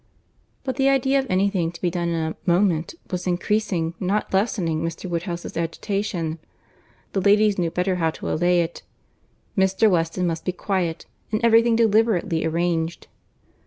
[0.63, 4.33] But the idea of any thing to be done in a moment, was increasing, not
[4.33, 5.07] lessening, Mr.
[5.07, 6.39] Woodhouse's agitation.
[7.13, 8.81] The ladies knew better how to allay it.
[9.55, 9.91] Mr.
[9.91, 13.05] Weston must be quiet, and every thing deliberately arranged.